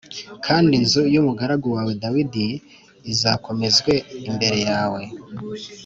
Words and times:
kandi 0.45 0.71
inzu 0.79 1.01
y’umugaragu 1.13 1.67
wawe 1.75 1.93
Dawidi 2.01 2.47
izakomezwe 3.13 3.93
imbere 4.29 4.57
yawe. 4.69 5.01